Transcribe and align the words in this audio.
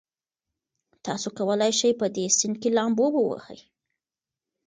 تاسي 1.05 1.29
کولای 1.37 1.71
شئ 1.79 1.91
په 1.99 2.07
دې 2.15 2.25
سیند 2.37 2.55
کې 2.61 2.69
لامبو 2.77 3.05
ووهئ. 3.11 3.59